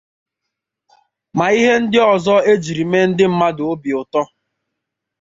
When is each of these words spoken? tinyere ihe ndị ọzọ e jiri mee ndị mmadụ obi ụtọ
tinyere 1.35 1.55
ihe 1.59 1.73
ndị 1.81 1.99
ọzọ 2.13 2.35
e 2.51 2.53
jiri 2.63 2.83
mee 2.91 3.05
ndị 3.09 3.25
mmadụ 3.31 3.63
obi 3.71 3.89
ụtọ 4.01 4.21